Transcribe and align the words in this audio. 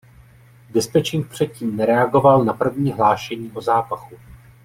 Dispečink 0.69 1.27
předtím 1.29 1.77
nereagoval 1.77 2.43
na 2.45 2.53
první 2.53 2.91
hlášení 2.91 3.51
o 3.51 3.61
zápachu. 3.61 4.15